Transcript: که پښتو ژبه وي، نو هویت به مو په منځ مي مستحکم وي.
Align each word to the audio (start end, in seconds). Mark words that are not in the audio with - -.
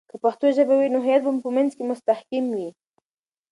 که 0.09 0.15
پښتو 0.23 0.45
ژبه 0.55 0.75
وي، 0.77 0.87
نو 0.93 0.99
هویت 1.05 1.21
به 1.23 1.31
مو 1.35 1.41
په 1.45 1.49
منځ 1.55 1.69
مي 1.77 1.85
مستحکم 1.91 2.45
وي. 2.55 2.69